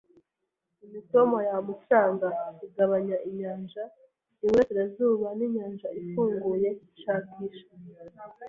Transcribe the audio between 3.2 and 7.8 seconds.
inyanja iburasirazuba ninyanja ifunguye, shakisha